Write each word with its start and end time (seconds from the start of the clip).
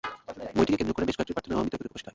বইটিকে 0.55 0.77
কেন্দ্র 0.79 0.95
করে 0.95 1.07
বেশ 1.09 1.17
কয়েকটি 1.17 1.35
প্রকাশনা 1.35 1.55
ও 1.57 1.65
বিতর্ক 1.65 1.81
প্রকাশিত 1.83 2.05
হয়। 2.05 2.09